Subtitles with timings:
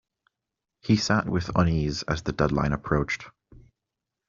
[0.79, 3.25] He sat with unease as the deadline approached.